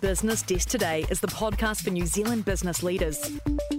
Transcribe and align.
Business 0.00 0.42
Desk 0.42 0.68
Today 0.68 1.04
is 1.10 1.20
the 1.20 1.28
podcast 1.28 1.82
for 1.82 1.90
New 1.90 2.06
Zealand 2.06 2.44
business 2.44 2.82
leaders. 2.82 3.30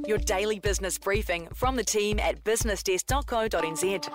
Your 0.08 0.18
daily 0.18 0.60
business 0.60 0.98
briefing 0.98 1.48
from 1.54 1.76
the 1.76 1.84
team 1.84 2.20
at 2.20 2.44
businessdesk.co.nz. 2.44 4.10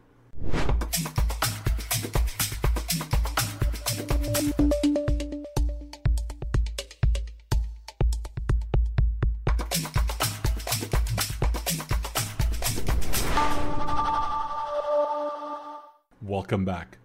Welcome 16.23 16.65
back. 16.65 16.99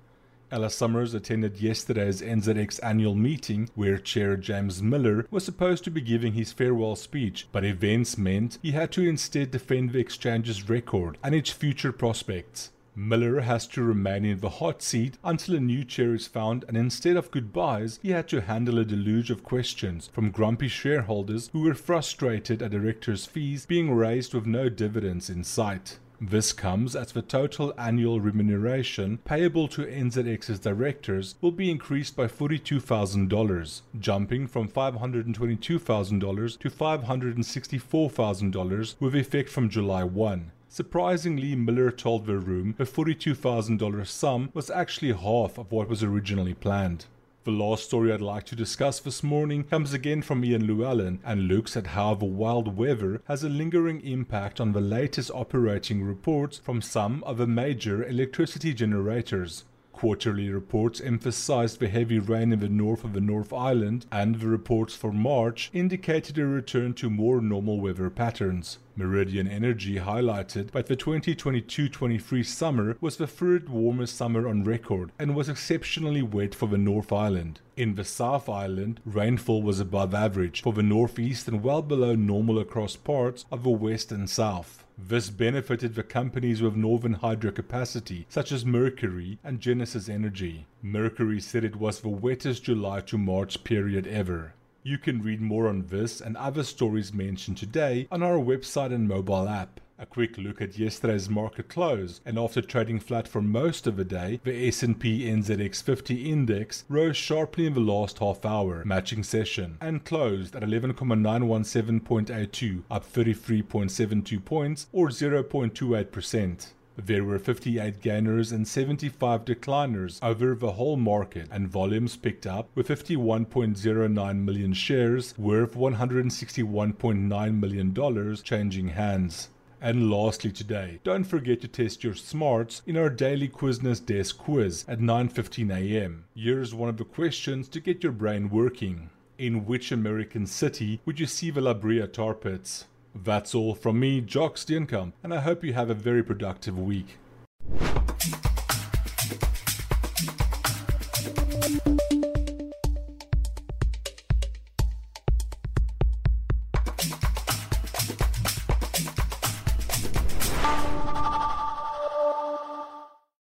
Ella 0.54 0.70
Summers 0.70 1.14
attended 1.14 1.62
yesterday's 1.62 2.22
NZX 2.22 2.82
annual 2.84 3.16
meeting 3.16 3.70
where 3.74 3.98
Chair 3.98 4.36
James 4.36 4.84
Miller 4.84 5.26
was 5.32 5.46
supposed 5.46 5.86
to 5.86 5.90
be 5.90 6.02
giving 6.02 6.34
his 6.34 6.52
farewell 6.52 6.98
speech, 6.98 7.48
but 7.54 7.64
events 7.64 8.18
meant 8.18 8.60
he 8.62 8.72
had 8.72 8.92
to 8.92 9.08
instead 9.08 9.52
defend 9.52 9.92
the 9.92 10.00
exchange's 10.00 10.68
record 10.68 11.18
and 11.24 11.34
its 11.34 11.52
future 11.52 11.94
prospects. 11.94 12.72
Miller 12.94 13.40
has 13.40 13.66
to 13.68 13.82
remain 13.82 14.26
in 14.26 14.42
the 14.42 14.50
hot 14.50 14.82
seat 14.82 15.18
until 15.24 15.56
a 15.56 15.60
new 15.62 15.86
chair 15.86 16.14
is 16.14 16.28
found, 16.28 16.66
and 16.68 16.76
instead 16.76 17.16
of 17.16 17.32
goodbyes, 17.32 17.98
he 18.04 18.12
had 18.12 18.28
to 18.28 18.42
handle 18.42 18.78
a 18.78 18.84
deluge 18.84 19.32
of 19.32 19.46
questions 19.46 20.10
from 20.12 20.32
grumpy 20.32 20.68
shareholders 20.68 21.50
who 21.54 21.62
were 21.62 21.74
frustrated 21.74 22.62
at 22.62 22.72
directors' 22.72 23.26
fees 23.26 23.66
being 23.66 23.96
raised 23.96 24.34
with 24.34 24.46
no 24.46 24.68
dividends 24.68 25.30
in 25.30 25.46
sight. 25.46 26.00
This 26.24 26.54
comes 26.54 26.96
as 26.96 27.14
the 27.14 27.24
total 27.24 27.74
annual 27.80 28.22
remuneration 28.22 29.18
payable 29.26 29.68
to 29.70 29.88
NZX's 29.88 30.60
directors 30.60 31.34
will 31.42 31.52
be 31.52 31.72
increased 31.72 32.16
by 32.16 32.28
$42,000, 32.28 33.82
jumping 34.00 34.46
from 34.46 34.70
$522,000 34.70 36.60
to 36.60 36.70
$564,000 36.70 38.96
with 39.00 39.16
effect 39.16 39.50
from 39.50 39.68
July 39.68 40.04
1. 40.04 40.52
Surprisingly, 40.70 41.56
Miller 41.56 41.90
told 41.90 42.28
the 42.28 42.38
room 42.38 42.76
the 42.78 42.84
$42,000 42.84 44.06
sum 44.06 44.52
was 44.54 44.70
actually 44.70 45.14
half 45.14 45.58
of 45.58 45.72
what 45.72 45.90
was 45.90 46.04
originally 46.04 46.54
planned. 46.54 47.08
The 47.44 47.50
last 47.50 47.86
story 47.86 48.14
I'd 48.14 48.22
like 48.22 48.46
to 48.46 48.56
discuss 48.56 49.00
this 49.00 49.24
morning 49.24 49.64
comes 49.64 49.94
again 49.94 50.22
from 50.22 50.46
Ian 50.46 50.68
Llewellyn 50.68 51.22
and 51.26 51.48
looks 51.48 51.76
at 51.76 51.88
how 51.88 52.14
the 52.14 52.24
wild 52.24 52.78
weather 52.78 53.24
has 53.28 53.44
a 53.44 53.50
lingering 53.50 54.00
impact 54.02 54.62
on 54.62 54.74
the 54.74 54.80
latest 54.80 55.32
operating 55.34 56.04
reports 56.04 56.60
from 56.60 56.84
some 56.84 57.24
of 57.24 57.40
the 57.40 57.48
major 57.48 58.06
electricity 58.06 58.76
generators. 58.76 59.64
Quarterly 59.94 60.50
reports 60.50 61.00
emphasized 61.02 61.80
the 61.80 61.88
heavy 61.88 62.18
rain 62.18 62.52
in 62.52 62.60
the 62.60 62.70
north 62.70 63.04
of 63.04 63.14
the 63.14 63.22
North 63.22 63.54
Island, 63.54 64.06
and 64.12 64.36
the 64.36 64.48
reports 64.48 64.96
for 64.96 65.12
March 65.12 65.70
indicated 65.74 66.38
a 66.38 66.46
return 66.46 66.94
to 66.96 67.10
more 67.10 67.42
normal 67.42 67.80
weather 67.80 68.10
patterns. 68.10 68.80
Meridian 68.96 69.48
Energy 69.48 69.98
highlighted 69.98 70.72
that 70.72 70.88
the 70.88 70.96
2022 70.96 71.90
23 71.90 72.44
summer 72.44 72.98
was 73.00 73.18
the 73.18 73.28
third 73.28 73.70
warmest 73.70 74.16
summer 74.16 74.48
on 74.48 74.64
record 74.64 75.12
and 75.20 75.36
was 75.36 75.50
exceptionally 75.50 76.22
wet 76.22 76.56
for 76.56 76.68
the 76.68 76.78
North 76.78 77.12
Island. 77.12 77.60
In 77.82 77.96
the 77.96 78.04
South 78.04 78.48
Island, 78.48 79.02
rainfall 79.06 79.64
was 79.64 79.80
above 79.80 80.14
average 80.14 80.62
for 80.62 80.72
the 80.72 80.84
Northeast 80.84 81.48
and 81.48 81.64
well 81.64 81.82
below 81.82 82.14
normal 82.14 82.60
across 82.60 82.96
parts 82.96 83.44
of 83.52 83.64
the 83.64 83.72
West 83.72 84.12
and 84.12 84.30
South. 84.30 84.86
This 85.00 85.32
benefited 85.32 85.96
the 85.96 86.04
companies 86.04 86.62
with 86.62 86.76
northern 86.76 87.14
hydro 87.14 87.52
capacity, 87.52 88.28
such 88.30 88.52
as 88.52 88.64
Mercury 88.64 89.40
and 89.44 89.60
Genesis 89.60 90.10
Energy. 90.10 90.68
Mercury 90.84 91.40
said 91.42 91.64
it 91.64 91.76
was 91.76 92.02
the 92.02 92.10
wettest 92.10 92.66
July 92.66 93.02
to 93.02 93.18
March 93.18 93.64
period 93.64 94.06
ever. 94.06 94.54
You 94.84 95.00
can 95.00 95.24
read 95.24 95.42
more 95.42 95.68
on 95.68 95.88
this 95.88 96.22
and 96.22 96.38
other 96.38 96.62
stories 96.62 97.12
mentioned 97.12 97.58
today 97.58 98.08
on 98.12 98.22
our 98.22 98.38
website 98.38 98.94
and 98.94 99.08
mobile 99.08 99.50
app. 99.50 99.80
A 100.02 100.06
quick 100.08 100.38
look 100.40 100.64
at 100.64 100.80
yesterday's 100.80 101.30
market 101.30 101.70
close, 101.70 102.22
and 102.26 102.40
after 102.40 102.60
trading 102.60 103.00
flat 103.00 103.28
for 103.28 103.40
most 103.40 103.86
of 103.86 103.98
the 103.98 104.04
day, 104.04 104.40
the 104.44 104.68
S&P 104.68 105.26
NZX 105.26 105.84
50 105.84 106.32
index 106.32 106.86
rose 106.90 107.16
sharply 107.16 107.68
in 107.68 107.76
the 107.76 107.82
last 107.82 108.18
half 108.18 108.44
hour 108.44 108.84
matching 108.84 109.22
session 109.22 109.78
and 109.80 110.04
closed 110.04 110.56
at 110.56 110.64
11,917.82, 110.64 112.82
up 112.90 113.06
33.72 113.06 114.44
points 114.44 114.88
or 114.92 115.10
0.28%. 115.10 116.68
There 116.98 117.24
were 117.24 117.38
58 117.38 118.02
gainers 118.02 118.52
and 118.52 118.68
75 118.68 119.46
decliners 119.46 120.18
over 120.24 120.56
the 120.56 120.72
whole 120.72 120.98
market, 120.98 121.48
and 121.52 121.68
volumes 121.68 122.16
picked 122.16 122.48
up 122.48 122.70
with 122.74 122.88
51.09 122.88 124.44
million 124.44 124.74
shares 124.74 125.38
worth 125.38 125.76
$161.9 125.76 127.60
million 127.60 128.36
changing 128.44 128.88
hands. 128.88 129.50
And 129.84 130.12
lastly 130.12 130.52
today, 130.52 131.00
don't 131.04 131.24
forget 131.24 131.60
to 131.62 131.68
test 131.68 132.04
your 132.04 132.14
smarts 132.14 132.84
in 132.86 132.96
our 132.96 133.10
daily 133.10 133.50
Quiznos 133.50 134.00
Desk 134.06 134.38
quiz 134.38 134.86
at 134.88 135.00
9:15 135.00 135.72
a.m. 135.72 136.26
Here's 136.36 136.76
one 136.76 136.88
of 136.88 136.98
the 136.98 137.04
questions 137.04 137.68
to 137.70 137.80
get 137.80 138.04
your 138.04 138.12
brain 138.12 138.50
working. 138.50 139.10
in 139.40 139.66
which 139.66 139.92
American 139.92 140.46
city 140.46 141.02
would 141.04 141.20
you 141.20 141.26
see 141.26 141.50
the 141.50 141.62
La 141.62 141.74
Brea 141.74 142.06
tar 142.06 142.36
pits? 142.36 142.86
That's 143.16 143.56
all 143.56 143.74
from 143.74 144.00
me, 144.00 144.22
Jock 144.22 144.56
Steenkamp, 144.56 145.14
and 145.24 145.34
I 145.34 145.40
hope 145.40 145.64
you 145.64 145.74
have 145.74 145.90
a 145.90 145.96
very 145.96 146.22
productive 146.24 146.78
week. 146.78 147.18